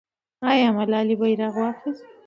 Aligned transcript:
آیا 0.51 0.69
ملالۍ 0.77 1.15
بیرغ 1.19 1.55
واخیست؟ 1.57 2.03